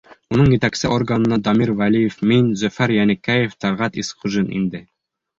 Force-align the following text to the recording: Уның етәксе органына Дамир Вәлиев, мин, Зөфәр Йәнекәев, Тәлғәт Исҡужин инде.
Уның 0.35 0.47
етәксе 0.53 0.89
органына 0.93 1.37
Дамир 1.47 1.71
Вәлиев, 1.81 2.15
мин, 2.31 2.47
Зөфәр 2.61 2.93
Йәнекәев, 2.95 3.53
Тәлғәт 3.65 3.99
Исҡужин 4.05 4.49
инде. 4.61 4.83